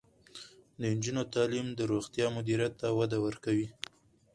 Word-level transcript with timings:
د 0.79 0.81
نجونو 0.95 1.23
تعلیم 1.35 1.67
د 1.73 1.79
روغتون 1.91 2.27
مدیریت 2.37 2.73
ته 2.81 2.87
وده 2.99 3.17
ورکوي. 3.25 3.67